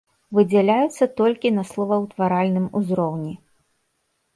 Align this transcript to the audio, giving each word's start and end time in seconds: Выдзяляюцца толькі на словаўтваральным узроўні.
Выдзяляюцца 0.37 1.09
толькі 1.21 1.53
на 1.59 1.67
словаўтваральным 1.75 2.67
узроўні. 2.83 3.41